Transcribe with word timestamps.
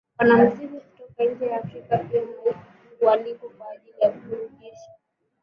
Wanamuziki 0.19 0.77
kutoka 0.81 1.23
nje 1.23 1.45
ya 1.45 1.57
africa 1.57 1.97
pia 2.11 2.21
hualikwa 2.99 3.49
kwa 3.49 3.71
ajili 3.71 3.99
ya 4.01 4.09
kuburudisha 4.11 4.91